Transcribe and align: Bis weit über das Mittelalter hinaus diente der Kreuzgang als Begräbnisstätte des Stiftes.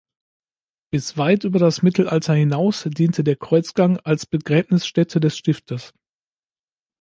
Bis 0.91 1.15
weit 1.15 1.43
über 1.43 1.59
das 1.59 1.83
Mittelalter 1.83 2.33
hinaus 2.33 2.85
diente 2.89 3.23
der 3.23 3.35
Kreuzgang 3.35 3.97
als 3.99 4.25
Begräbnisstätte 4.25 5.19
des 5.19 5.37
Stiftes. 5.37 5.93